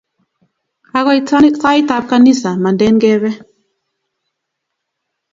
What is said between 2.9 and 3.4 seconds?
kebe.